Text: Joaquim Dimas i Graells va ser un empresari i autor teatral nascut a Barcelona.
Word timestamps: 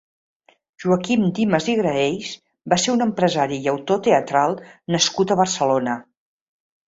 Joaquim 0.83 1.25
Dimas 1.39 1.67
i 1.73 1.73
Graells 1.79 2.31
va 2.73 2.79
ser 2.85 2.95
un 2.95 3.05
empresari 3.05 3.61
i 3.65 3.69
autor 3.73 4.01
teatral 4.09 4.57
nascut 4.95 5.35
a 5.35 5.37
Barcelona. 5.43 5.97